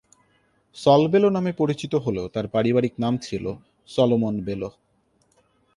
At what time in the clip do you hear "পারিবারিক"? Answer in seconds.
2.47-2.93